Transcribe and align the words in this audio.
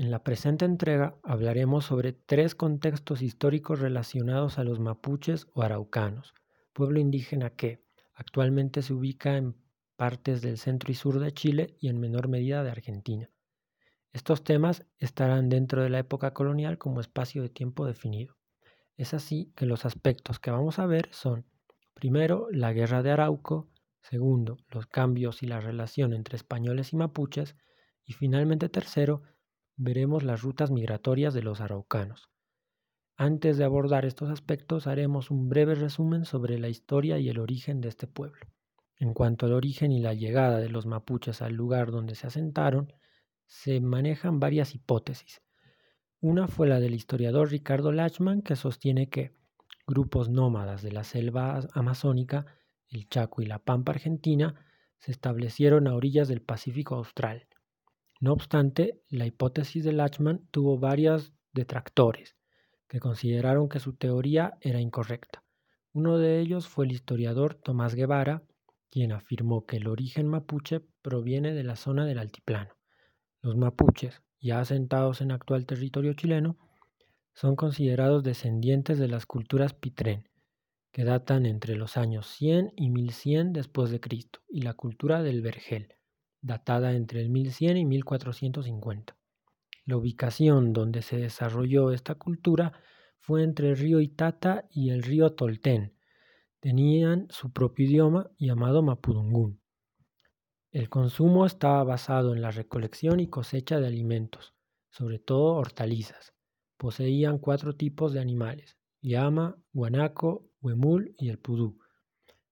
En 0.00 0.10
la 0.10 0.24
presente 0.24 0.64
entrega 0.64 1.18
hablaremos 1.22 1.84
sobre 1.84 2.14
tres 2.14 2.54
contextos 2.54 3.20
históricos 3.20 3.80
relacionados 3.80 4.58
a 4.58 4.64
los 4.64 4.80
mapuches 4.80 5.46
o 5.52 5.60
araucanos, 5.60 6.32
pueblo 6.72 7.00
indígena 7.00 7.50
que 7.50 7.84
actualmente 8.14 8.80
se 8.80 8.94
ubica 8.94 9.36
en 9.36 9.56
partes 9.96 10.40
del 10.40 10.56
centro 10.56 10.90
y 10.90 10.94
sur 10.94 11.20
de 11.20 11.34
Chile 11.34 11.76
y 11.80 11.88
en 11.88 12.00
menor 12.00 12.28
medida 12.28 12.64
de 12.64 12.70
Argentina. 12.70 13.30
Estos 14.14 14.42
temas 14.42 14.86
estarán 14.96 15.50
dentro 15.50 15.82
de 15.82 15.90
la 15.90 15.98
época 15.98 16.32
colonial 16.32 16.78
como 16.78 17.02
espacio 17.02 17.42
de 17.42 17.50
tiempo 17.50 17.84
definido. 17.84 18.38
Es 18.96 19.12
así 19.12 19.52
que 19.54 19.66
los 19.66 19.84
aspectos 19.84 20.38
que 20.38 20.50
vamos 20.50 20.78
a 20.78 20.86
ver 20.86 21.10
son, 21.12 21.44
primero, 21.92 22.48
la 22.52 22.72
guerra 22.72 23.02
de 23.02 23.10
Arauco, 23.10 23.68
segundo, 24.00 24.56
los 24.70 24.86
cambios 24.86 25.42
y 25.42 25.46
la 25.46 25.60
relación 25.60 26.14
entre 26.14 26.36
españoles 26.36 26.94
y 26.94 26.96
mapuches, 26.96 27.54
y 28.06 28.14
finalmente, 28.14 28.70
tercero, 28.70 29.24
veremos 29.82 30.24
las 30.24 30.42
rutas 30.42 30.70
migratorias 30.70 31.32
de 31.32 31.42
los 31.42 31.62
araucanos. 31.62 32.28
Antes 33.16 33.56
de 33.56 33.64
abordar 33.64 34.04
estos 34.04 34.28
aspectos, 34.28 34.86
haremos 34.86 35.30
un 35.30 35.48
breve 35.48 35.74
resumen 35.74 36.26
sobre 36.26 36.58
la 36.58 36.68
historia 36.68 37.18
y 37.18 37.30
el 37.30 37.38
origen 37.38 37.80
de 37.80 37.88
este 37.88 38.06
pueblo. 38.06 38.46
En 38.98 39.14
cuanto 39.14 39.46
al 39.46 39.54
origen 39.54 39.90
y 39.90 40.00
la 40.00 40.12
llegada 40.12 40.58
de 40.58 40.68
los 40.68 40.84
mapuches 40.84 41.40
al 41.40 41.54
lugar 41.54 41.90
donde 41.90 42.14
se 42.14 42.26
asentaron, 42.26 42.92
se 43.46 43.80
manejan 43.80 44.38
varias 44.38 44.74
hipótesis. 44.74 45.40
Una 46.20 46.46
fue 46.46 46.68
la 46.68 46.78
del 46.78 46.94
historiador 46.94 47.50
Ricardo 47.50 47.90
Lachman, 47.90 48.42
que 48.42 48.56
sostiene 48.56 49.08
que 49.08 49.32
grupos 49.86 50.28
nómadas 50.28 50.82
de 50.82 50.92
la 50.92 51.04
selva 51.04 51.58
amazónica, 51.72 52.44
el 52.90 53.08
Chaco 53.08 53.40
y 53.40 53.46
la 53.46 53.60
Pampa 53.60 53.92
argentina, 53.92 54.62
se 54.98 55.10
establecieron 55.10 55.88
a 55.88 55.94
orillas 55.94 56.28
del 56.28 56.42
Pacífico 56.42 56.96
Austral 56.96 57.46
no 58.20 58.34
obstante, 58.34 59.00
la 59.08 59.26
hipótesis 59.26 59.82
de 59.82 59.92
Lachman 59.92 60.46
tuvo 60.50 60.78
varios 60.78 61.32
detractores 61.52 62.36
que 62.86 63.00
consideraron 63.00 63.68
que 63.68 63.80
su 63.80 63.94
teoría 63.94 64.58
era 64.60 64.80
incorrecta. 64.80 65.42
Uno 65.92 66.18
de 66.18 66.40
ellos 66.40 66.68
fue 66.68 66.84
el 66.84 66.92
historiador 66.92 67.54
Tomás 67.54 67.94
Guevara, 67.94 68.42
quien 68.90 69.12
afirmó 69.12 69.64
que 69.64 69.78
el 69.78 69.86
origen 69.86 70.28
mapuche 70.28 70.80
proviene 71.00 71.54
de 71.54 71.64
la 71.64 71.76
zona 71.76 72.04
del 72.04 72.18
altiplano. 72.18 72.76
Los 73.40 73.56
mapuches, 73.56 74.22
ya 74.38 74.60
asentados 74.60 75.20
en 75.22 75.32
actual 75.32 75.64
territorio 75.64 76.12
chileno, 76.12 76.58
son 77.32 77.56
considerados 77.56 78.22
descendientes 78.22 78.98
de 78.98 79.08
las 79.08 79.24
culturas 79.24 79.72
Pitrén, 79.72 80.28
que 80.92 81.04
datan 81.04 81.46
entre 81.46 81.76
los 81.76 81.96
años 81.96 82.26
100 82.26 82.72
y 82.76 82.90
1100 82.90 83.52
después 83.54 83.90
de 83.90 84.00
Cristo, 84.00 84.40
y 84.48 84.62
la 84.62 84.74
cultura 84.74 85.22
del 85.22 85.40
Vergel, 85.40 85.94
datada 86.42 86.92
entre 86.92 87.20
el 87.20 87.30
1100 87.30 87.76
y 87.76 87.84
1450. 87.84 89.16
La 89.84 89.96
ubicación 89.96 90.72
donde 90.72 91.02
se 91.02 91.16
desarrolló 91.16 91.90
esta 91.90 92.14
cultura 92.14 92.72
fue 93.18 93.42
entre 93.42 93.70
el 93.70 93.76
río 93.76 94.00
Itata 94.00 94.66
y 94.70 94.90
el 94.90 95.02
río 95.02 95.32
Tolten. 95.32 95.94
Tenían 96.60 97.26
su 97.30 97.52
propio 97.52 97.86
idioma 97.86 98.30
llamado 98.38 98.82
Mapudungún. 98.82 99.60
El 100.70 100.88
consumo 100.88 101.46
estaba 101.46 101.82
basado 101.82 102.34
en 102.34 102.42
la 102.42 102.50
recolección 102.50 103.18
y 103.18 103.28
cosecha 103.28 103.80
de 103.80 103.88
alimentos, 103.88 104.54
sobre 104.90 105.18
todo 105.18 105.54
hortalizas. 105.54 106.34
Poseían 106.76 107.38
cuatro 107.38 107.74
tipos 107.74 108.12
de 108.12 108.20
animales, 108.20 108.78
llama, 109.02 109.56
guanaco, 109.72 110.46
huemul 110.60 111.14
y 111.18 111.30
el 111.30 111.38
pudú. 111.38 111.78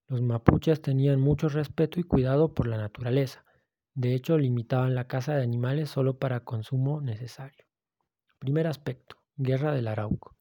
Los 0.06 0.22
mapuches 0.22 0.82
tenían 0.82 1.20
mucho 1.20 1.48
respeto 1.48 2.00
y 2.00 2.02
cuidado 2.02 2.54
por 2.54 2.66
la 2.66 2.78
naturaleza, 2.78 3.44
de 3.98 4.14
hecho, 4.14 4.38
limitaban 4.38 4.94
la 4.94 5.08
caza 5.08 5.34
de 5.34 5.42
animales 5.42 5.90
solo 5.90 6.20
para 6.20 6.44
consumo 6.44 7.00
necesario. 7.00 7.64
Primer 8.38 8.68
aspecto, 8.68 9.16
Guerra 9.34 9.74
del 9.74 9.88
Arauco. 9.88 10.36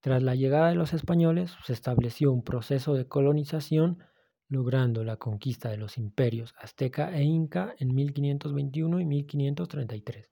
Tras 0.00 0.22
la 0.22 0.34
llegada 0.34 0.68
de 0.68 0.74
los 0.74 0.92
españoles, 0.92 1.56
se 1.64 1.72
estableció 1.72 2.30
un 2.30 2.44
proceso 2.44 2.92
de 2.92 3.08
colonización, 3.08 4.04
logrando 4.50 5.02
la 5.02 5.16
conquista 5.16 5.70
de 5.70 5.78
los 5.78 5.96
imperios 5.96 6.54
azteca 6.58 7.16
e 7.16 7.22
inca 7.22 7.74
en 7.78 7.94
1521 7.94 9.00
y 9.00 9.04
1533. 9.06 10.30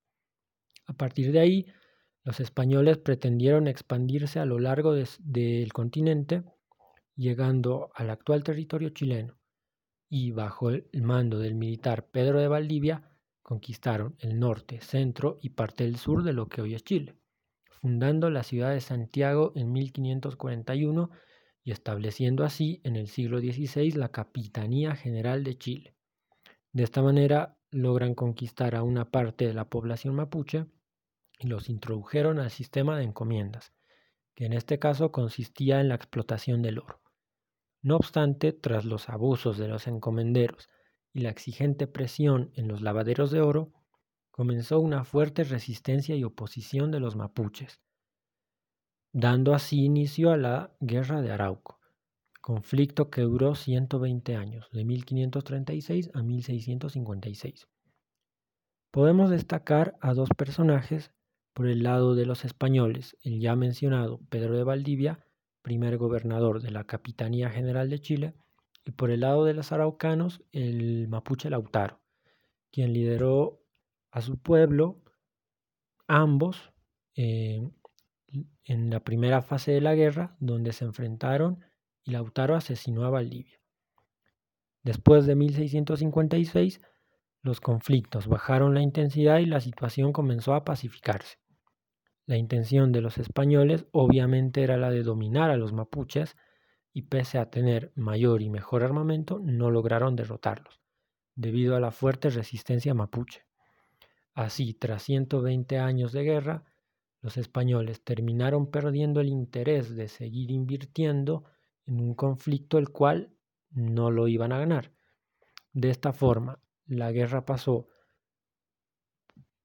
A 0.89 0.93
partir 0.93 1.33
de 1.33 1.41
ahí, 1.41 1.67
los 2.23 2.39
españoles 2.41 2.99
pretendieron 2.99 3.67
expandirse 3.67 4.41
a 4.41 4.45
lo 4.45 4.59
largo 4.59 4.93
del 4.93 5.73
continente, 5.73 6.43
llegando 7.15 7.89
al 7.95 8.11
actual 8.11 8.45
territorio 8.45 8.91
chileno, 8.91 9.39
y 10.09 10.31
bajo 10.31 10.71
el 10.71 10.87
mando 11.03 11.39
del 11.39 11.55
militar 11.55 12.07
Pedro 12.07 12.41
de 12.41 12.49
Valdivia 12.49 13.11
conquistaron 13.43 14.17
el 14.19 14.39
norte, 14.39 14.81
centro 14.81 15.39
y 15.41 15.51
parte 15.51 15.85
del 15.85 15.97
sur 15.97 16.23
de 16.23 16.33
lo 16.33 16.49
que 16.49 16.63
hoy 16.63 16.75
es 16.75 16.85
Chile, 16.85 17.15
fundando 17.69 18.31
la 18.31 18.43
ciudad 18.43 18.73
de 18.73 18.81
Santiago 18.81 19.53
en 19.55 19.73
1541 19.73 21.11
y 21.63 21.73
estableciendo 21.73 22.45
así 22.45 22.81
en 22.85 22.97
el 22.97 23.09
siglo 23.09 23.39
XVI 23.41 23.93
la 23.93 24.11
Capitanía 24.11 24.95
General 24.97 25.45
de 25.45 25.59
Chile. 25.59 25.95
De 26.73 26.83
esta 26.83 27.03
manera 27.03 27.57
logran 27.71 28.15
conquistar 28.15 28.75
a 28.75 28.83
una 28.83 29.11
parte 29.11 29.47
de 29.47 29.55
la 29.55 29.69
población 29.69 30.15
mapuche 30.15 30.67
y 31.39 31.47
los 31.49 31.69
introdujeron 31.69 32.39
al 32.39 32.51
sistema 32.51 32.97
de 32.97 33.05
encomiendas, 33.05 33.73
que 34.35 34.47
en 34.47 34.53
este 34.53 34.79
caso 34.79 35.13
consistía 35.13 35.81
en 35.81 35.89
la 35.89 35.95
explotación 35.95 36.63
del 36.63 36.79
oro. 36.79 37.01
No 37.87 37.95
obstante, 37.95 38.53
tras 38.53 38.85
los 38.85 39.09
abusos 39.09 39.59
de 39.59 39.69
los 39.69 39.87
encomenderos 39.87 40.69
y 41.13 41.21
la 41.21 41.31
exigente 41.31 41.87
presión 41.87 42.51
en 42.57 42.67
los 42.67 42.83
lavaderos 42.83 43.31
de 43.31 43.41
oro, 43.41 43.73
comenzó 44.33 44.81
una 44.81 45.05
fuerte 45.05 45.45
resistencia 45.45 46.17
y 46.17 46.25
oposición 46.25 46.91
de 46.91 46.99
los 46.99 47.15
mapuches, 47.15 47.81
dando 49.13 49.55
así 49.55 49.85
inicio 49.85 50.33
a 50.33 50.37
la 50.37 50.75
Guerra 50.81 51.23
de 51.23 51.31
Arauco, 51.31 51.79
conflicto 52.43 53.09
que 53.09 53.21
duró 53.21 53.55
120 53.55 54.35
años, 54.35 54.69
de 54.73 54.85
1536 54.85 56.11
a 56.13 56.25
1656. 56.25 57.69
Podemos 58.91 59.31
destacar 59.31 59.95
a 60.01 60.13
dos 60.13 60.31
personajes 60.37 61.13
por 61.53 61.69
el 61.69 61.85
lado 61.85 62.17
de 62.17 62.27
los 62.27 62.45
españoles, 62.45 63.17
el 63.23 63.39
ya 63.39 63.55
mencionado 63.55 64.19
Pedro 64.29 64.57
de 64.57 64.65
Valdivia 64.65 65.26
primer 65.67 65.97
gobernador 65.97 66.63
de 66.63 66.71
la 66.71 66.85
Capitanía 66.85 67.51
General 67.51 67.91
de 67.91 67.99
Chile, 67.99 68.35
y 68.85 68.93
por 68.93 69.11
el 69.11 69.23
lado 69.23 69.45
de 69.45 69.53
los 69.53 69.73
araucanos, 69.73 70.45
el 70.53 71.09
mapuche 71.09 71.51
Lautaro, 71.51 72.01
quien 72.71 72.93
lideró 72.93 73.61
a 74.13 74.21
su 74.21 74.39
pueblo, 74.39 75.03
ambos, 76.07 76.73
eh, 77.17 77.69
en 78.63 78.91
la 78.91 79.01
primera 79.01 79.43
fase 79.43 79.73
de 79.73 79.81
la 79.81 79.97
guerra, 79.97 80.37
donde 80.39 80.73
se 80.73 80.85
enfrentaron 80.85 81.65
y 82.05 82.13
Lautaro 82.13 82.55
asesinó 82.55 83.05
a 83.05 83.11
Valdivia. 83.11 83.59
Después 84.85 85.27
de 85.27 85.35
1656, 85.35 86.81
los 87.43 87.61
conflictos 87.61 88.29
bajaron 88.29 88.73
la 88.73 88.83
intensidad 88.83 89.41
y 89.41 89.47
la 89.47 89.61
situación 89.61 90.13
comenzó 90.13 90.55
a 90.55 90.65
pacificarse. 90.65 91.39
La 92.27 92.37
intención 92.37 92.91
de 92.91 93.01
los 93.01 93.19
españoles 93.19 93.87
obviamente 93.93 94.65
era 94.65 94.77
la 94.77 94.91
de 94.91 95.05
dominar 95.05 95.51
a 95.51 95.57
los 95.57 95.73
mapuches 95.73 96.37
y 96.93 97.03
pese 97.03 97.39
a 97.39 97.51
tener 97.51 97.93
mayor 97.95 98.43
y 98.43 98.51
mejor 98.51 98.83
armamento 98.83 99.39
no 99.39 99.71
lograron 99.71 100.17
derrotarlos, 100.17 100.81
debido 101.37 101.77
a 101.77 101.81
la 101.81 101.93
fuerte 101.93 102.29
resistencia 102.31 102.95
mapuche. 102.95 103.47
Así, 104.35 104.75
tras 104.75 105.05
120 105.05 105.79
años 105.79 106.13
de 106.13 106.25
guerra, 106.25 106.65
los 107.21 107.37
españoles 107.37 108.03
terminaron 108.03 108.71
perdiendo 108.71 109.21
el 109.21 109.29
interés 109.29 109.95
de 109.95 110.09
seguir 110.09 110.51
invirtiendo 110.51 111.45
en 111.87 112.01
un 112.01 112.15
conflicto 112.15 112.79
el 112.79 112.91
cual 112.91 113.33
no 113.71 114.11
lo 114.11 114.27
iban 114.27 114.53
a 114.53 114.59
ganar. 114.59 114.93
De 115.73 115.91
esta 115.91 116.13
forma, 116.13 116.61
la 116.87 117.13
guerra 117.13 117.45
pasó 117.45 117.89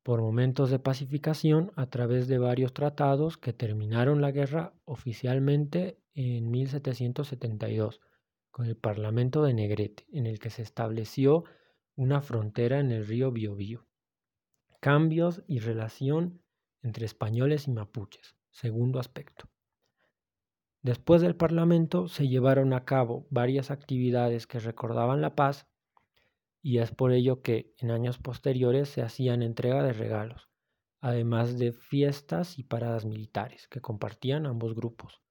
por 0.03 0.21
momentos 0.21 0.71
de 0.71 0.79
pacificación 0.79 1.71
a 1.75 1.87
través 1.87 2.27
de 2.27 2.37
varios 2.37 2.73
tratados 2.73 3.37
que 3.37 3.53
terminaron 3.53 4.21
la 4.21 4.31
guerra 4.31 4.73
oficialmente 4.85 5.99
en 6.13 6.49
1772 6.49 8.01
con 8.49 8.65
el 8.65 8.75
Parlamento 8.75 9.43
de 9.43 9.53
Negrete, 9.53 10.05
en 10.11 10.25
el 10.25 10.39
que 10.39 10.49
se 10.49 10.61
estableció 10.61 11.45
una 11.95 12.21
frontera 12.21 12.79
en 12.79 12.91
el 12.91 13.05
río 13.05 13.31
Biobío. 13.31 13.87
Cambios 14.79 15.43
y 15.47 15.59
relación 15.59 16.41
entre 16.81 17.05
españoles 17.05 17.67
y 17.67 17.71
mapuches. 17.71 18.35
Segundo 18.49 18.99
aspecto. 18.99 19.49
Después 20.81 21.21
del 21.21 21.35
Parlamento 21.35 22.07
se 22.07 22.27
llevaron 22.27 22.73
a 22.73 22.85
cabo 22.85 23.27
varias 23.29 23.69
actividades 23.69 24.47
que 24.47 24.59
recordaban 24.59 25.21
la 25.21 25.35
paz 25.35 25.67
y 26.61 26.77
es 26.77 26.91
por 26.91 27.11
ello 27.11 27.41
que 27.41 27.73
en 27.79 27.91
años 27.91 28.17
posteriores 28.17 28.89
se 28.89 29.01
hacían 29.01 29.41
entrega 29.41 29.83
de 29.83 29.93
regalos, 29.93 30.49
además 30.99 31.57
de 31.57 31.71
fiestas 31.71 32.59
y 32.59 32.63
paradas 32.63 33.05
militares 33.05 33.67
que 33.67 33.81
compartían 33.81 34.45
ambos 34.45 34.75
grupos. 34.75 35.21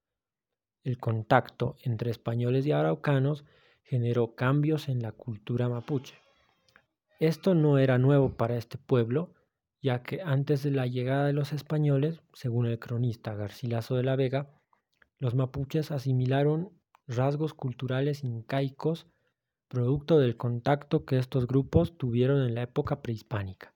El 0.83 0.97
contacto 0.97 1.75
entre 1.83 2.11
españoles 2.11 2.65
y 2.65 2.71
araucanos 2.71 3.45
generó 3.83 4.35
cambios 4.35 4.89
en 4.89 5.01
la 5.01 5.11
cultura 5.11 5.69
mapuche. 5.69 6.15
Esto 7.19 7.53
no 7.53 7.77
era 7.77 7.97
nuevo 7.97 8.35
para 8.35 8.57
este 8.57 8.77
pueblo, 8.77 9.33
ya 9.81 10.01
que 10.01 10.21
antes 10.21 10.63
de 10.63 10.71
la 10.71 10.87
llegada 10.87 11.27
de 11.27 11.33
los 11.33 11.53
españoles, 11.53 12.21
según 12.33 12.65
el 12.65 12.79
cronista 12.79 13.35
Garcilaso 13.35 13.95
de 13.95 14.03
la 14.03 14.15
Vega, 14.15 14.59
los 15.19 15.35
mapuches 15.35 15.91
asimilaron 15.91 16.71
rasgos 17.07 17.53
culturales 17.53 18.23
incaicos 18.23 19.07
producto 19.71 20.19
del 20.19 20.35
contacto 20.35 21.05
que 21.05 21.17
estos 21.17 21.47
grupos 21.47 21.97
tuvieron 21.97 22.41
en 22.41 22.55
la 22.55 22.63
época 22.63 23.01
prehispánica, 23.01 23.73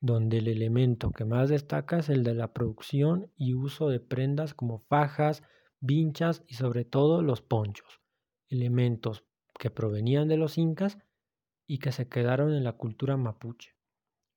donde 0.00 0.38
el 0.38 0.48
elemento 0.48 1.10
que 1.10 1.26
más 1.26 1.50
destaca 1.50 1.98
es 1.98 2.08
el 2.08 2.24
de 2.24 2.32
la 2.32 2.54
producción 2.54 3.30
y 3.36 3.52
uso 3.52 3.90
de 3.90 4.00
prendas 4.00 4.54
como 4.54 4.78
fajas, 4.78 5.42
vinchas 5.80 6.44
y 6.46 6.54
sobre 6.54 6.86
todo 6.86 7.20
los 7.20 7.42
ponchos, 7.42 8.00
elementos 8.48 9.26
que 9.58 9.70
provenían 9.70 10.28
de 10.28 10.38
los 10.38 10.56
incas 10.56 10.96
y 11.66 11.78
que 11.78 11.92
se 11.92 12.08
quedaron 12.08 12.54
en 12.54 12.64
la 12.64 12.72
cultura 12.72 13.18
mapuche. 13.18 13.76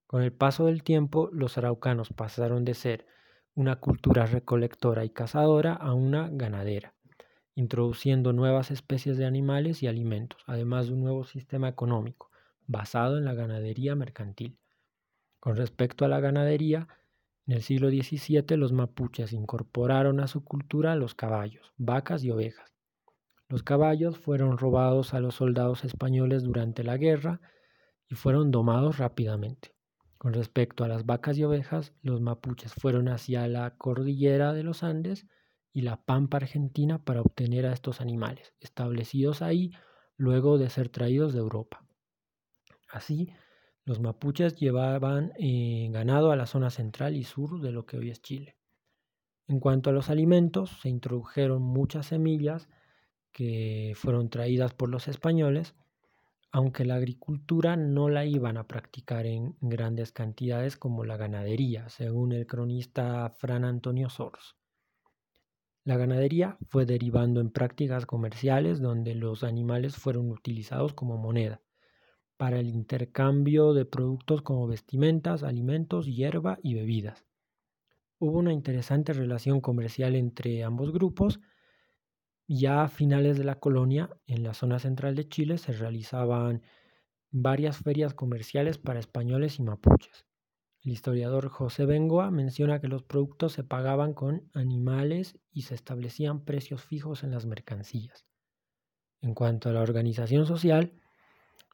Con 0.07 0.23
el 0.23 0.33
paso 0.33 0.65
del 0.65 0.83
tiempo, 0.83 1.29
los 1.31 1.57
araucanos 1.57 2.11
pasaron 2.11 2.65
de 2.65 2.73
ser 2.73 3.07
una 3.53 3.77
cultura 3.77 4.25
recolectora 4.25 5.05
y 5.05 5.09
cazadora 5.09 5.73
a 5.73 5.93
una 5.93 6.27
ganadera 6.29 6.95
introduciendo 7.56 8.33
nuevas 8.33 8.71
especies 8.71 9.18
de 9.18 9.25
animales 9.25 9.83
y 9.83 9.88
alimentos, 9.88 10.42
además 10.48 10.88
de 10.88 10.94
un 10.94 11.01
nuevo 11.01 11.24
sistema 11.25 11.68
económico 11.68 12.31
basado 12.68 13.18
en 13.18 13.25
la 13.25 13.33
ganadería 13.33 13.95
mercantil. 13.95 14.57
Con 15.39 15.56
respecto 15.56 16.06
a 16.06 16.07
la 16.07 16.19
ganadería, 16.19 16.88
en 17.48 17.56
el 17.56 17.63
siglo 17.63 17.89
XVII 17.89 18.56
los 18.56 18.71
mapuches 18.71 19.33
incorporaron 19.33 20.19
a 20.19 20.27
su 20.27 20.44
cultura 20.44 20.95
los 20.95 21.15
caballos, 21.15 21.74
vacas 21.77 22.24
y 22.24 22.31
ovejas. 22.31 22.71
Los 23.50 23.63
caballos 23.63 24.18
fueron 24.18 24.57
robados 24.57 25.13
a 25.13 25.19
los 25.19 25.36
soldados 25.36 25.83
españoles 25.83 26.44
durante 26.44 26.83
la 26.83 26.95
guerra 26.95 27.42
y 28.07 28.15
fueron 28.15 28.51
domados 28.51 28.98
rápidamente. 28.98 29.75
Con 30.18 30.33
respecto 30.33 30.83
a 30.83 30.88
las 30.88 31.06
vacas 31.06 31.38
y 31.38 31.44
ovejas, 31.44 31.94
los 32.01 32.21
mapuches 32.21 32.74
fueron 32.74 33.09
hacia 33.09 33.48
la 33.48 33.75
cordillera 33.75 34.53
de 34.53 34.63
los 34.63 34.83
Andes 34.83 35.27
y 35.73 35.81
la 35.81 36.03
pampa 36.03 36.38
argentina 36.38 37.03
para 37.03 37.21
obtener 37.21 37.65
a 37.65 37.73
estos 37.73 38.01
animales, 38.01 38.53
establecidos 38.59 39.41
ahí 39.41 39.71
luego 40.18 40.57
de 40.57 40.69
ser 40.69 40.89
traídos 40.89 41.33
de 41.33 41.39
Europa. 41.39 41.85
Así, 42.89 43.33
los 43.85 44.00
mapuches 44.00 44.56
llevaban 44.56 45.33
eh, 45.39 45.89
ganado 45.91 46.31
a 46.31 46.35
la 46.35 46.45
zona 46.45 46.69
central 46.69 47.15
y 47.15 47.23
sur 47.23 47.62
de 47.62 47.71
lo 47.71 47.85
que 47.85 47.97
hoy 47.97 48.09
es 48.09 48.21
Chile. 48.21 48.57
En 49.47 49.59
cuanto 49.59 49.89
a 49.89 49.94
los 49.94 50.09
alimentos, 50.09 50.69
se 50.81 50.89
introdujeron 50.89 51.62
muchas 51.62 52.07
semillas 52.07 52.69
que 53.31 53.94
fueron 53.95 54.29
traídas 54.29 54.74
por 54.74 54.89
los 54.89 55.07
españoles, 55.07 55.75
aunque 56.51 56.85
la 56.85 56.95
agricultura 56.95 57.77
no 57.77 58.09
la 58.09 58.25
iban 58.25 58.57
a 58.57 58.67
practicar 58.67 59.25
en 59.25 59.56
grandes 59.62 60.12
cantidades 60.12 60.77
como 60.77 61.06
la 61.06 61.17
ganadería, 61.17 61.89
según 61.89 62.33
el 62.33 62.45
cronista 62.45 63.29
Fran 63.29 63.63
Antonio 63.63 64.09
Soros. 64.09 64.60
La 65.83 65.97
ganadería 65.97 66.57
fue 66.69 66.85
derivando 66.87 67.39
en 67.39 67.51
prácticas 67.51 68.07
comerciales 68.07 68.81
donde 68.81 69.13
los 69.13 69.43
animales 69.43 69.95
fueron 69.95 70.31
utilizados 70.31 70.93
como 70.93 71.17
moneda 71.17 71.61
para 72.37 72.59
el 72.59 72.67
intercambio 72.69 73.73
de 73.73 73.85
productos 73.85 74.41
como 74.41 74.67
vestimentas, 74.67 75.43
alimentos, 75.43 76.07
hierba 76.07 76.59
y 76.63 76.73
bebidas. 76.73 77.25
Hubo 78.19 78.39
una 78.39 78.53
interesante 78.53 79.13
relación 79.13 79.61
comercial 79.61 80.15
entre 80.15 80.63
ambos 80.63 80.91
grupos. 80.91 81.39
Ya 82.47 82.83
a 82.83 82.87
finales 82.87 83.37
de 83.37 83.43
la 83.43 83.59
colonia, 83.59 84.09
en 84.27 84.43
la 84.43 84.53
zona 84.53 84.79
central 84.79 85.15
de 85.15 85.27
Chile, 85.27 85.57
se 85.57 85.71
realizaban 85.73 86.61
varias 87.31 87.77
ferias 87.77 88.13
comerciales 88.13 88.77
para 88.77 88.99
españoles 88.99 89.59
y 89.59 89.63
mapuches. 89.63 90.25
El 90.83 90.93
historiador 90.93 91.49
José 91.49 91.85
Bengoa 91.85 92.31
menciona 92.31 92.81
que 92.81 92.87
los 92.87 93.03
productos 93.03 93.53
se 93.53 93.63
pagaban 93.63 94.15
con 94.15 94.49
animales 94.55 95.37
y 95.51 95.61
se 95.61 95.75
establecían 95.75 96.43
precios 96.43 96.83
fijos 96.83 97.23
en 97.23 97.29
las 97.29 97.45
mercancías. 97.45 98.25
En 99.21 99.35
cuanto 99.35 99.69
a 99.69 99.73
la 99.73 99.81
organización 99.81 100.47
social, 100.47 100.99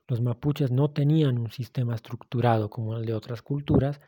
los 0.10 0.20
mapuches 0.20 0.72
no 0.72 0.92
tenían 0.92 1.38
un 1.38 1.52
sistema 1.52 1.96
estructurado 1.96 2.70
como 2.70 2.98
el 2.98 3.06
de 3.06 3.14
otras 3.14 3.42
culturas, 3.42 4.02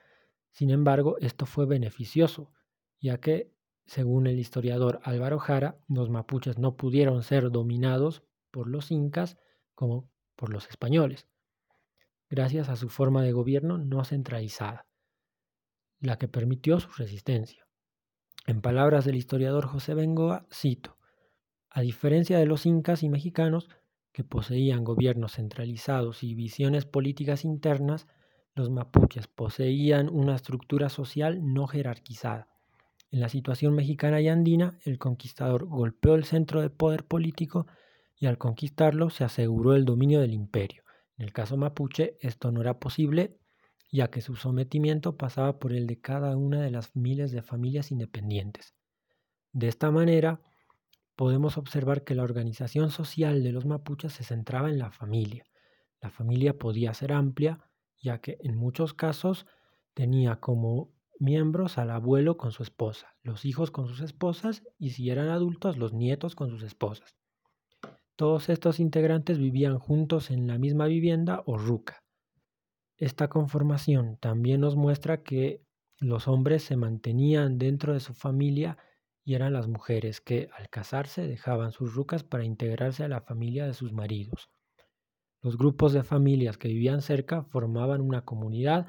sin 0.51 0.69
embargo, 0.69 1.15
esto 1.19 1.45
fue 1.45 1.65
beneficioso, 1.65 2.51
ya 2.99 3.21
que, 3.21 3.53
según 3.85 4.27
el 4.27 4.37
historiador 4.37 4.99
Álvaro 5.03 5.39
Jara, 5.39 5.79
los 5.87 6.09
mapuches 6.09 6.57
no 6.57 6.75
pudieron 6.75 7.23
ser 7.23 7.51
dominados 7.51 8.23
por 8.51 8.67
los 8.67 8.91
incas 8.91 9.37
como 9.75 10.11
por 10.35 10.49
los 10.49 10.67
españoles, 10.67 11.29
gracias 12.29 12.67
a 12.67 12.75
su 12.75 12.89
forma 12.89 13.23
de 13.23 13.31
gobierno 13.31 13.77
no 13.77 14.03
centralizada 14.03 14.88
la 15.99 16.17
que 16.17 16.27
permitió 16.27 16.79
su 16.79 16.89
resistencia. 16.91 17.67
En 18.47 18.61
palabras 18.61 19.05
del 19.05 19.15
historiador 19.15 19.67
José 19.67 19.93
Bengoa, 19.93 20.45
cito, 20.51 20.97
a 21.69 21.81
diferencia 21.81 22.39
de 22.39 22.45
los 22.45 22.65
incas 22.65 23.03
y 23.03 23.09
mexicanos, 23.09 23.69
que 24.11 24.23
poseían 24.23 24.83
gobiernos 24.83 25.33
centralizados 25.33 26.23
y 26.23 26.33
visiones 26.33 26.85
políticas 26.85 27.45
internas, 27.45 28.07
los 28.55 28.69
mapuches 28.69 29.27
poseían 29.27 30.09
una 30.09 30.35
estructura 30.35 30.89
social 30.89 31.39
no 31.53 31.67
jerarquizada. 31.67 32.47
En 33.11 33.21
la 33.21 33.29
situación 33.29 33.75
mexicana 33.75 34.21
y 34.21 34.27
andina, 34.27 34.77
el 34.83 34.97
conquistador 34.97 35.65
golpeó 35.65 36.15
el 36.15 36.25
centro 36.25 36.61
de 36.61 36.69
poder 36.69 37.05
político 37.05 37.67
y 38.17 38.25
al 38.25 38.37
conquistarlo 38.37 39.09
se 39.09 39.23
aseguró 39.23 39.75
el 39.75 39.85
dominio 39.85 40.19
del 40.21 40.33
imperio. 40.33 40.83
En 41.17 41.25
el 41.25 41.33
caso 41.33 41.57
mapuche, 41.57 42.17
esto 42.19 42.51
no 42.51 42.61
era 42.61 42.79
posible 42.79 43.37
ya 43.91 44.09
que 44.09 44.21
su 44.21 44.35
sometimiento 44.35 45.17
pasaba 45.17 45.59
por 45.59 45.73
el 45.73 45.87
de 45.87 45.99
cada 45.99 46.35
una 46.37 46.61
de 46.61 46.71
las 46.71 46.95
miles 46.95 47.31
de 47.31 47.41
familias 47.41 47.91
independientes. 47.91 48.75
De 49.51 49.67
esta 49.67 49.91
manera, 49.91 50.41
podemos 51.15 51.57
observar 51.57 52.03
que 52.03 52.15
la 52.15 52.23
organización 52.23 52.91
social 52.91 53.43
de 53.43 53.51
los 53.51 53.65
mapuches 53.65 54.13
se 54.13 54.23
centraba 54.23 54.69
en 54.69 54.79
la 54.79 54.91
familia. 54.91 55.43
La 56.01 56.11
familia 56.11 56.57
podía 56.57 56.93
ser 56.93 57.11
amplia, 57.11 57.59
ya 58.01 58.19
que 58.19 58.37
en 58.41 58.55
muchos 58.55 58.93
casos 58.93 59.45
tenía 59.93 60.39
como 60.39 60.93
miembros 61.19 61.77
al 61.77 61.91
abuelo 61.91 62.37
con 62.37 62.51
su 62.51 62.63
esposa, 62.63 63.15
los 63.23 63.43
hijos 63.43 63.71
con 63.71 63.87
sus 63.87 63.99
esposas 63.99 64.63
y 64.77 64.91
si 64.91 65.09
eran 65.09 65.27
adultos 65.27 65.77
los 65.77 65.93
nietos 65.93 66.35
con 66.35 66.49
sus 66.49 66.63
esposas. 66.63 67.17
Todos 68.15 68.49
estos 68.49 68.79
integrantes 68.79 69.37
vivían 69.37 69.79
juntos 69.79 70.31
en 70.31 70.47
la 70.47 70.57
misma 70.57 70.85
vivienda 70.85 71.43
o 71.45 71.57
ruca. 71.57 72.03
Esta 72.99 73.29
conformación 73.29 74.17
también 74.17 74.59
nos 74.59 74.75
muestra 74.75 75.23
que 75.23 75.63
los 75.99 76.27
hombres 76.27 76.63
se 76.63 76.75
mantenían 76.75 77.57
dentro 77.57 77.93
de 77.93 78.01
su 78.01 78.13
familia 78.13 78.77
y 79.23 79.35
eran 79.35 79.53
las 79.53 79.69
mujeres 79.69 80.19
que 80.19 80.49
al 80.57 80.69
casarse 80.69 81.25
dejaban 81.25 81.71
sus 81.71 81.93
rucas 81.93 82.23
para 82.23 82.43
integrarse 82.43 83.05
a 83.05 83.07
la 83.07 83.21
familia 83.21 83.65
de 83.65 83.73
sus 83.73 83.93
maridos. 83.93 84.49
Los 85.41 85.57
grupos 85.57 85.93
de 85.93 86.03
familias 86.03 86.57
que 86.57 86.67
vivían 86.67 87.01
cerca 87.01 87.43
formaban 87.43 88.01
una 88.01 88.25
comunidad 88.25 88.87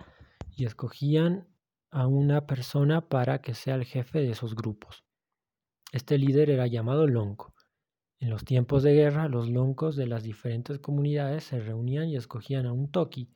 y 0.57 0.65
escogían 0.65 1.47
a 1.93 2.09
una 2.09 2.47
persona 2.47 3.09
para 3.09 3.41
que 3.41 3.55
sea 3.55 3.77
el 3.77 3.85
jefe 3.85 4.19
de 4.19 4.31
esos 4.31 4.57
grupos. 4.57 5.05
Este 5.93 6.19
líder 6.19 6.51
era 6.51 6.67
llamado 6.67 7.07
lonco. 7.07 7.55
En 8.19 8.31
los 8.31 8.45
tiempos 8.45 8.83
de 8.83 8.95
guerra, 8.95 9.29
los 9.29 9.49
loncos 9.49 9.95
de 9.95 10.09
las 10.09 10.25
diferentes 10.25 10.81
comunidades 10.81 11.45
se 11.45 11.61
reunían 11.61 12.09
y 12.09 12.17
escogían 12.17 12.67
a 12.67 12.73
un 12.73 12.91
toqui, 12.91 13.33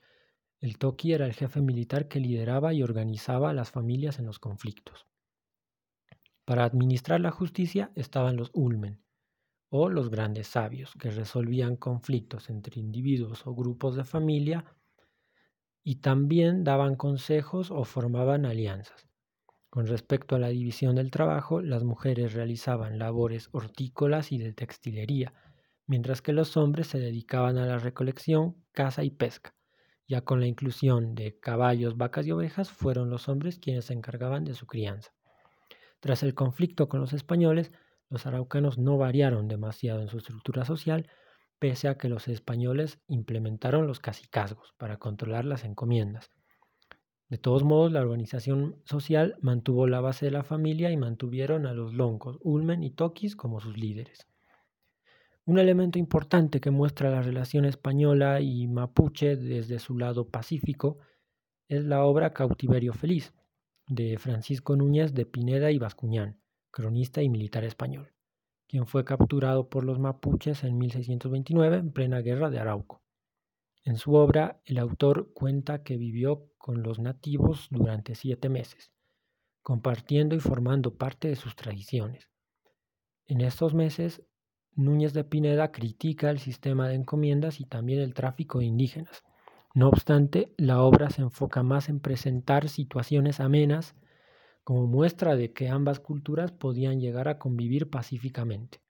el 0.60 0.78
Toki 0.78 1.12
era 1.12 1.26
el 1.26 1.32
jefe 1.34 1.60
militar 1.60 2.08
que 2.08 2.20
lideraba 2.20 2.74
y 2.74 2.82
organizaba 2.82 3.50
a 3.50 3.54
las 3.54 3.70
familias 3.70 4.18
en 4.18 4.26
los 4.26 4.38
conflictos. 4.38 5.06
Para 6.46 6.64
administrar 6.64 7.20
la 7.20 7.30
justicia 7.30 7.92
estaban 7.96 8.36
los 8.36 8.50
ulmen, 8.54 9.04
o 9.70 9.90
los 9.90 10.10
grandes 10.10 10.48
sabios, 10.48 10.94
que 11.00 11.10
resolvían 11.10 11.76
conflictos 11.76 12.50
entre 12.50 12.80
individuos 12.80 13.46
o 13.46 13.54
grupos 13.54 13.96
de 13.96 14.04
familia 14.04 14.64
y 15.84 15.96
también 16.00 16.64
daban 16.64 16.96
consejos 16.96 17.70
o 17.70 17.84
formaban 17.84 18.44
alianzas. 18.44 19.06
Con 19.70 19.86
respecto 19.86 20.36
a 20.36 20.40
la 20.40 20.48
división 20.48 20.96
del 20.96 21.10
trabajo, 21.10 21.60
las 21.62 21.84
mujeres 21.84 22.34
realizaban 22.34 22.98
labores 22.98 23.48
hortícolas 23.52 24.32
y 24.32 24.38
de 24.38 24.52
textilería, 24.52 25.34
mientras 25.86 26.22
que 26.22 26.32
los 26.32 26.56
hombres 26.56 26.88
se 26.88 26.98
dedicaban 27.00 27.58
a 27.58 27.66
la 27.66 27.78
recolección, 27.78 28.64
caza 28.72 29.04
y 29.04 29.10
pesca. 29.10 29.54
Ya 30.06 30.20
con 30.20 30.40
la 30.40 30.46
inclusión 30.46 31.14
de 31.14 31.38
caballos, 31.38 31.96
vacas 31.96 32.26
y 32.26 32.32
ovejas, 32.32 32.70
fueron 32.70 33.08
los 33.08 33.28
hombres 33.28 33.58
quienes 33.58 33.86
se 33.86 33.94
encargaban 33.94 34.44
de 34.44 34.54
su 34.54 34.66
crianza. 34.66 35.12
Tras 36.00 36.22
el 36.22 36.34
conflicto 36.34 36.88
con 36.88 37.00
los 37.00 37.14
españoles, 37.14 37.72
los 38.10 38.26
araucanos 38.26 38.78
no 38.78 38.98
variaron 38.98 39.48
demasiado 39.48 40.02
en 40.02 40.08
su 40.08 40.18
estructura 40.18 40.64
social, 40.66 41.08
pese 41.58 41.88
a 41.88 41.96
que 41.96 42.10
los 42.10 42.28
españoles 42.28 43.00
implementaron 43.08 43.86
los 43.86 44.00
cacicazgos 44.00 44.74
para 44.76 44.98
controlar 44.98 45.46
las 45.46 45.64
encomiendas. 45.64 46.30
De 47.30 47.38
todos 47.38 47.64
modos, 47.64 47.90
la 47.90 48.02
organización 48.02 48.82
social 48.84 49.36
mantuvo 49.40 49.86
la 49.86 50.02
base 50.02 50.26
de 50.26 50.32
la 50.32 50.44
familia 50.44 50.90
y 50.90 50.98
mantuvieron 50.98 51.66
a 51.66 51.72
los 51.72 51.94
loncos, 51.94 52.36
ulmen 52.42 52.82
y 52.82 52.90
toquis 52.90 53.34
como 53.34 53.60
sus 53.60 53.78
líderes. 53.78 54.28
Un 55.46 55.58
elemento 55.58 55.98
importante 55.98 56.58
que 56.58 56.70
muestra 56.70 57.10
la 57.10 57.20
relación 57.20 57.66
española 57.66 58.40
y 58.40 58.66
mapuche 58.66 59.36
desde 59.36 59.78
su 59.78 59.98
lado 59.98 60.30
pacífico 60.30 60.98
es 61.68 61.84
la 61.84 62.04
obra 62.04 62.32
Cautiverio 62.32 62.94
Feliz, 62.94 63.34
de 63.86 64.16
Francisco 64.16 64.74
Núñez 64.74 65.12
de 65.12 65.26
Pineda 65.26 65.70
y 65.70 65.78
Bascuñán, 65.78 66.40
cronista 66.70 67.22
y 67.22 67.28
militar 67.28 67.62
español, 67.64 68.14
quien 68.66 68.86
fue 68.86 69.04
capturado 69.04 69.68
por 69.68 69.84
los 69.84 69.98
mapuches 69.98 70.64
en 70.64 70.78
1629 70.78 71.76
en 71.76 71.92
plena 71.92 72.20
guerra 72.20 72.48
de 72.48 72.60
Arauco. 72.60 73.02
En 73.84 73.98
su 73.98 74.14
obra, 74.14 74.62
el 74.64 74.78
autor 74.78 75.30
cuenta 75.34 75.82
que 75.82 75.98
vivió 75.98 76.48
con 76.56 76.82
los 76.82 77.00
nativos 77.00 77.68
durante 77.70 78.14
siete 78.14 78.48
meses, 78.48 78.92
compartiendo 79.60 80.34
y 80.34 80.40
formando 80.40 80.96
parte 80.96 81.28
de 81.28 81.36
sus 81.36 81.54
tradiciones. 81.54 82.30
En 83.26 83.42
estos 83.42 83.74
meses, 83.74 84.22
Núñez 84.76 85.12
de 85.12 85.24
Pineda 85.24 85.70
critica 85.70 86.30
el 86.30 86.38
sistema 86.38 86.88
de 86.88 86.94
encomiendas 86.94 87.60
y 87.60 87.64
también 87.64 88.00
el 88.00 88.14
tráfico 88.14 88.58
de 88.58 88.64
indígenas. 88.64 89.22
No 89.74 89.88
obstante, 89.88 90.52
la 90.56 90.82
obra 90.82 91.10
se 91.10 91.22
enfoca 91.22 91.62
más 91.62 91.88
en 91.88 92.00
presentar 92.00 92.68
situaciones 92.68 93.40
amenas 93.40 93.94
como 94.64 94.86
muestra 94.86 95.36
de 95.36 95.52
que 95.52 95.68
ambas 95.68 96.00
culturas 96.00 96.50
podían 96.50 97.00
llegar 97.00 97.28
a 97.28 97.38
convivir 97.38 97.90
pacíficamente, 97.90 98.80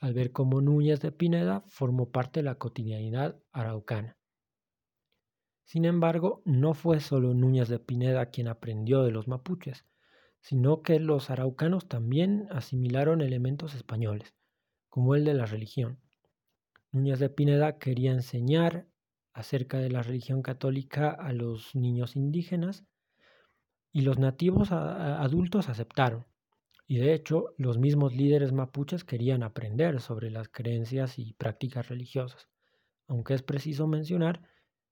al 0.00 0.14
ver 0.14 0.30
cómo 0.30 0.60
Núñez 0.60 1.00
de 1.00 1.10
Pineda 1.10 1.64
formó 1.68 2.10
parte 2.10 2.40
de 2.40 2.44
la 2.44 2.56
cotidianidad 2.56 3.40
araucana. 3.50 4.18
Sin 5.64 5.84
embargo, 5.86 6.42
no 6.44 6.74
fue 6.74 7.00
solo 7.00 7.34
Núñez 7.34 7.68
de 7.68 7.78
Pineda 7.78 8.26
quien 8.26 8.46
aprendió 8.46 9.04
de 9.04 9.10
los 9.10 9.26
mapuches, 9.26 9.86
sino 10.40 10.82
que 10.82 11.00
los 11.00 11.30
araucanos 11.30 11.88
también 11.88 12.46
asimilaron 12.50 13.22
elementos 13.22 13.74
españoles, 13.74 14.34
como 14.92 15.14
el 15.14 15.24
de 15.24 15.32
la 15.32 15.46
religión. 15.46 15.98
Núñez 16.90 17.18
de 17.18 17.30
Pineda 17.30 17.78
quería 17.78 18.12
enseñar 18.12 18.86
acerca 19.32 19.78
de 19.78 19.88
la 19.88 20.02
religión 20.02 20.42
católica 20.42 21.08
a 21.08 21.32
los 21.32 21.74
niños 21.74 22.14
indígenas 22.14 22.84
y 23.90 24.02
los 24.02 24.18
nativos 24.18 24.70
adultos 24.70 25.70
aceptaron. 25.70 26.26
Y 26.86 26.98
de 26.98 27.14
hecho, 27.14 27.54
los 27.56 27.78
mismos 27.78 28.14
líderes 28.14 28.52
mapuches 28.52 29.02
querían 29.02 29.42
aprender 29.42 29.98
sobre 29.98 30.30
las 30.30 30.50
creencias 30.50 31.18
y 31.18 31.32
prácticas 31.32 31.88
religiosas, 31.88 32.50
aunque 33.06 33.32
es 33.32 33.42
preciso 33.42 33.86
mencionar 33.86 34.42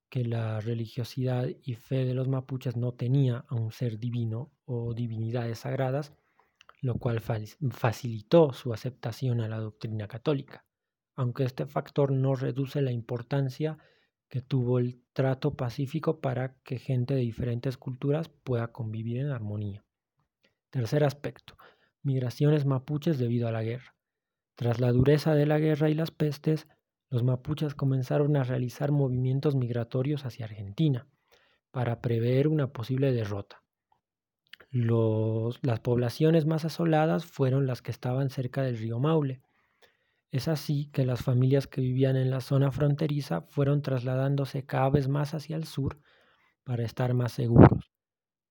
que 0.09 0.25
la 0.25 0.61
religiosidad 0.61 1.47
y 1.63 1.75
fe 1.75 2.07
de 2.07 2.15
los 2.15 2.27
mapuches 2.27 2.75
no 2.75 2.93
tenía 2.93 3.45
a 3.49 3.55
un 3.55 3.71
ser 3.71 3.99
divino 3.99 4.51
o 4.65 4.95
divinidades 4.95 5.59
sagradas, 5.59 6.15
lo 6.81 6.95
cual 6.95 7.21
facilitó 7.21 8.53
su 8.53 8.73
aceptación 8.73 9.41
a 9.41 9.49
la 9.49 9.59
doctrina 9.59 10.09
católica, 10.09 10.65
aunque 11.15 11.45
este 11.45 11.67
factor 11.67 12.13
no 12.13 12.35
reduce 12.35 12.81
la 12.81 12.93
importancia 12.93 13.79
que 14.29 14.41
tuvo 14.41 14.79
el 14.79 15.03
trato 15.13 15.57
pacífico 15.57 16.21
para 16.21 16.55
que 16.63 16.79
gente 16.79 17.15
de 17.15 17.21
diferentes 17.21 17.77
culturas 17.77 18.29
pueda 18.29 18.69
convivir 18.69 19.19
en 19.19 19.31
armonía. 19.31 19.85
Tercer 20.71 21.05
aspecto, 21.05 21.57
migraciones 22.03 22.65
mapuches 22.65 23.19
debido 23.19 23.49
a 23.49 23.53
la 23.53 23.63
guerra. 23.63 23.97
Tras 24.55 24.81
la 24.81 24.93
dureza 24.93 25.35
de 25.35 25.47
la 25.47 25.59
guerra 25.59 25.91
y 25.91 25.95
las 25.95 26.13
pestes, 26.13 26.69
los 27.11 27.25
mapuches 27.25 27.75
comenzaron 27.75 28.37
a 28.37 28.45
realizar 28.45 28.93
movimientos 28.93 29.57
migratorios 29.57 30.25
hacia 30.25 30.45
Argentina 30.45 31.09
para 31.73 32.01
prever 32.01 32.47
una 32.47 32.73
posible 32.73 33.13
derrota. 33.13 33.60
Las 34.71 35.81
poblaciones 35.81 36.47
más 36.47 36.65
asoladas 36.65 37.27
fueron 37.27 37.67
las 37.67 37.83
que 37.83 37.91
estaban 37.91 38.31
cerca 38.31 38.63
del 38.63 38.79
río 38.79 38.99
Maule. 38.99 39.43
Es 40.31 40.49
así 40.49 40.91
que 40.93 41.05
las 41.05 41.23
familias 41.23 41.67
que 41.67 41.81
vivían 41.81 42.17
en 42.17 42.31
la 42.31 42.41
zona 42.41 42.71
fronteriza 42.71 43.43
fueron 43.43 43.83
trasladándose 43.83 44.65
cada 44.65 44.91
vez 44.91 45.09
más 45.09 45.35
hacia 45.35 45.57
el 45.57 45.65
sur 45.65 45.99
para 46.65 46.85
estar 46.85 47.15
más 47.15 47.33
seguros. 47.33 47.91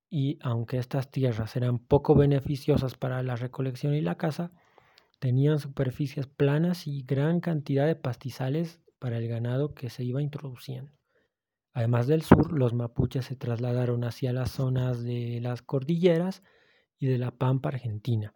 Y 0.10 0.40
aunque 0.42 0.78
estas 0.78 1.12
tierras 1.12 1.56
eran 1.56 1.80
poco 1.80 2.16
beneficiosas 2.16 2.96
para 2.96 3.24
la 3.24 3.36
recolección 3.36 3.94
y 3.94 4.02
la 4.02 4.16
caza, 4.16 4.52
Tenían 5.20 5.60
superficies 5.60 6.28
planas 6.28 6.88
y 6.88 7.04
gran 7.04 7.42
cantidad 7.42 7.86
de 7.86 7.96
pastizales 7.96 8.82
para 9.00 9.18
el 9.18 9.28
ganado 9.28 9.74
que 9.74 9.90
se 9.90 10.06
iba 10.06 10.22
introduciendo. 10.22 10.99
Además 11.74 12.08
del 12.08 12.24
sur, 12.24 12.52
los 12.52 12.74
mapuches 12.74 13.26
se 13.26 13.36
trasladaron 13.36 14.04
hacia 14.04 14.34
las 14.34 14.52
zonas 14.52 15.04
de 15.04 15.40
las 15.42 15.62
cordilleras 15.62 16.44
y 16.98 17.08
de 17.08 17.18
la 17.18 17.32
pampa 17.32 17.70
argentina, 17.70 18.34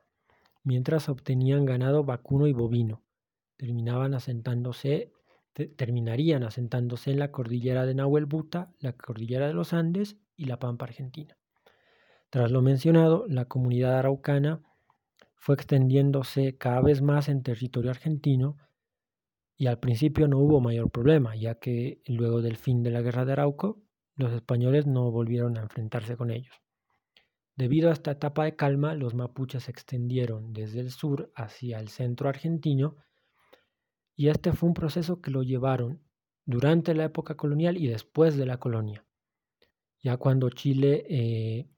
mientras 0.64 1.10
obtenían 1.10 1.66
ganado 1.66 2.04
vacuno 2.04 2.48
y 2.48 2.54
bovino. 2.54 3.04
Terminaban 3.58 4.14
asentándose, 4.14 5.12
terminarían 5.54 6.44
asentándose 6.44 7.12
en 7.12 7.20
la 7.20 7.32
cordillera 7.32 7.86
de 7.86 7.96
Nahuelbuta, 7.96 8.72
la 8.80 8.94
cordillera 8.94 9.48
de 9.48 9.54
los 9.54 9.74
Andes 9.74 10.18
y 10.36 10.46
la 10.46 10.60
pampa 10.60 10.86
argentina. 10.86 11.38
Tras 12.30 12.52
lo 12.52 12.62
mencionado, 12.62 13.26
la 13.28 13.46
comunidad 13.46 14.00
araucana 14.00 14.62
fue 15.36 15.56
extendiéndose 15.56 16.58
cada 16.58 16.82
vez 16.82 17.02
más 17.02 17.30
en 17.30 17.44
territorio 17.44 17.92
argentino 17.92 18.58
y 19.58 19.68
al 19.68 19.80
principio 19.80 20.28
no 20.28 20.40
hubo 20.40 20.60
mayor 20.60 20.90
problema, 20.92 21.36
ya 21.36 21.56
que 21.56 22.02
luego 22.08 22.42
del 22.42 22.58
fin 22.58 22.84
de 22.84 22.92
la 22.92 23.02
guerra 23.02 23.26
de 23.26 23.34
Arauco, 23.34 23.82
los 24.16 24.32
españoles 24.34 24.88
no 24.88 25.12
volvieron 25.12 25.58
a 25.58 25.62
enfrentarse 25.62 26.18
con 26.18 26.32
ellos. 26.32 26.56
Debido 27.56 27.90
a 27.90 27.94
esta 27.94 28.12
etapa 28.12 28.46
de 28.46 28.56
calma, 28.56 28.96
los 28.96 29.14
mapuches 29.14 29.64
se 29.64 29.72
extendieron 29.72 30.54
desde 30.54 30.80
el 30.80 30.90
sur 30.90 31.32
hacia 31.36 31.80
el 31.80 31.90
centro 31.90 32.28
argentino 32.28 32.98
y 34.16 34.30
este 34.30 34.54
fue 34.54 34.70
un 34.70 34.74
proceso 34.74 35.22
que 35.22 35.32
lo 35.32 35.44
llevaron 35.44 36.02
durante 36.46 36.94
la 36.94 37.06
época 37.06 37.36
colonial 37.36 37.78
y 37.78 37.88
después 37.88 38.36
de 38.38 38.46
la 38.46 38.58
colonia. 38.58 39.06
Ya 40.02 40.18
cuando 40.18 40.50
Chile 40.50 41.06
eh, 41.10 41.70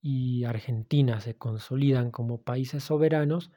y 0.00 0.44
Argentina 0.44 1.20
se 1.20 1.36
consolidan 1.36 2.10
como 2.10 2.42
países 2.42 2.84
soberanos, 2.84 3.50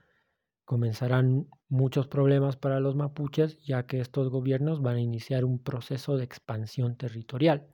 comenzarán 0.65 1.47
muchos 1.67 2.07
problemas 2.07 2.55
para 2.55 2.79
los 2.79 2.95
mapuches, 2.95 3.61
ya 3.63 3.85
que 3.85 3.99
estos 3.99 4.29
gobiernos 4.29 4.81
van 4.81 4.97
a 4.97 5.01
iniciar 5.01 5.45
un 5.45 5.59
proceso 5.59 6.17
de 6.17 6.23
expansión 6.23 6.95
territorial, 6.95 7.67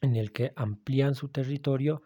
en 0.00 0.16
el 0.16 0.32
que 0.32 0.52
amplían 0.56 1.14
su 1.14 1.28
territorio 1.28 2.02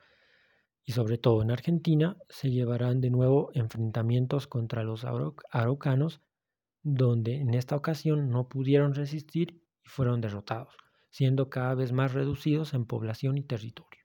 y 0.84 0.92
sobre 0.92 1.18
todo 1.18 1.42
en 1.42 1.50
Argentina 1.50 2.16
se 2.28 2.50
llevarán 2.50 3.00
de 3.00 3.10
nuevo 3.10 3.50
enfrentamientos 3.54 4.46
contra 4.46 4.84
los 4.84 5.04
araucanos, 5.50 6.20
donde 6.82 7.40
en 7.40 7.54
esta 7.54 7.74
ocasión 7.74 8.30
no 8.30 8.48
pudieron 8.48 8.94
resistir 8.94 9.62
y 9.84 9.88
fueron 9.88 10.20
derrotados, 10.20 10.76
siendo 11.10 11.50
cada 11.50 11.74
vez 11.74 11.92
más 11.92 12.12
reducidos 12.12 12.72
en 12.72 12.86
población 12.86 13.36
y 13.36 13.42
territorio. 13.42 14.02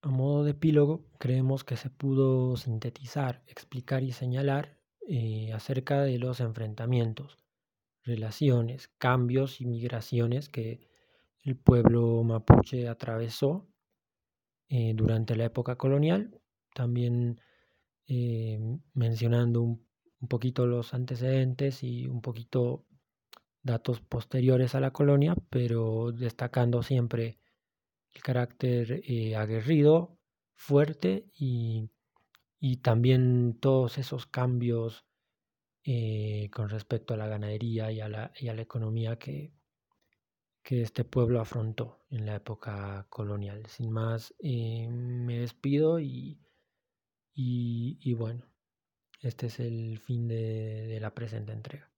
A 0.00 0.08
modo 0.08 0.44
de 0.44 0.52
epílogo, 0.52 1.06
creemos 1.18 1.64
que 1.64 1.76
se 1.76 1.90
pudo 1.90 2.56
sintetizar, 2.56 3.42
explicar 3.46 4.02
y 4.02 4.12
señalar 4.12 4.78
eh, 5.08 5.52
acerca 5.52 6.02
de 6.02 6.18
los 6.18 6.40
enfrentamientos, 6.40 7.38
relaciones, 8.04 8.88
cambios 8.98 9.60
y 9.60 9.66
migraciones 9.66 10.48
que 10.48 10.88
el 11.42 11.56
pueblo 11.56 12.22
mapuche 12.22 12.88
atravesó 12.88 13.68
eh, 14.68 14.94
durante 14.94 15.36
la 15.36 15.44
época 15.44 15.76
colonial, 15.76 16.40
también 16.74 17.40
eh, 18.06 18.58
mencionando 18.94 19.62
un, 19.62 19.86
poquito 20.28 20.66
los 20.66 20.94
antecedentes 20.94 21.82
y 21.82 22.06
un 22.06 22.22
poquito 22.22 22.86
datos 23.62 24.00
posteriores 24.00 24.74
a 24.74 24.80
la 24.80 24.90
colonia, 24.90 25.34
pero 25.50 26.12
destacando 26.12 26.82
siempre 26.82 27.38
el 28.14 28.22
carácter 28.22 29.02
aguerrido, 29.36 30.18
fuerte 30.54 31.26
y, 31.34 31.90
también 32.78 33.58
todos 33.60 33.98
esos 33.98 34.26
cambios 34.26 35.04
eh, 35.84 36.48
con 36.52 36.68
respecto 36.70 37.14
a 37.14 37.16
la 37.18 37.26
ganadería 37.26 37.92
y 37.92 38.00
a 38.00 38.08
la, 38.08 38.32
economía 38.40 39.18
que, 39.18 39.52
que, 40.62 40.82
este 40.82 41.04
pueblo 41.04 41.40
afrontó 41.40 42.06
en 42.10 42.26
la 42.26 42.36
época 42.36 43.06
colonial. 43.10 43.66
Sin 43.66 43.90
más, 43.90 44.34
eh, 44.42 44.88
me 44.88 45.40
despido 45.40 46.00
y, 46.00 46.40
y, 47.34 48.14
bueno, 48.14 48.46
este 49.20 49.46
es 49.48 49.60
el 49.60 49.98
fin 49.98 50.26
de 50.28 50.98
la 51.00 51.14
presente 51.14 51.52
entrega. 51.52 51.93